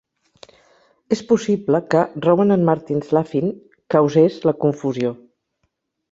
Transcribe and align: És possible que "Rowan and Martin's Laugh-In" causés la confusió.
És 1.15 1.19
possible 1.31 1.81
que 1.93 1.99
"Rowan 2.25 2.53
and 2.55 2.65
Martin's 2.69 3.11
Laugh-In" 3.17 3.51
causés 3.95 4.39
la 4.51 4.55
confusió. 4.65 5.13